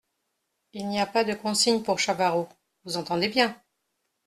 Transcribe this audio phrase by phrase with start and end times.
[0.73, 2.49] Il n’y a pas de consigne pour Chavarot,
[2.85, 3.55] vous entendez bien?